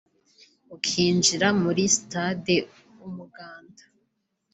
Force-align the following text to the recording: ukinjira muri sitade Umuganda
ukinjira 0.75 1.47
muri 1.61 1.83
sitade 1.95 2.55
Umuganda 3.07 3.83